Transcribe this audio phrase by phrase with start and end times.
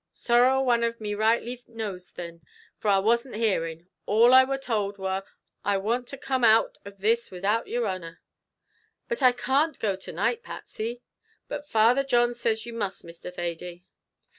[0.11, 2.41] "Sorrow a one av me rightly knows thin,
[2.79, 5.21] for I wasn't hearing; all I wor told wor,
[5.63, 8.19] I warn't to come out of this widout yer honer."
[9.07, 11.03] "But I can't go to night, Patsy."
[11.47, 13.31] "But Father John says you must, Mr.
[13.31, 13.85] Thady."